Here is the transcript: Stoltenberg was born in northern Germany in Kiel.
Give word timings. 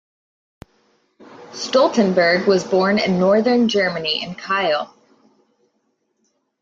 Stoltenberg 1.51 2.47
was 2.47 2.63
born 2.63 2.97
in 2.97 3.19
northern 3.19 3.69
Germany 3.69 4.23
in 4.23 4.33
Kiel. 4.33 4.91